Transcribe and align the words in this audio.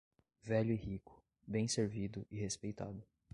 Velho 0.41 0.73
e 0.73 0.75
rico, 0.75 1.23
bem 1.45 1.67
servido 1.67 2.25
e 2.31 2.35
respeitado. 2.35 3.03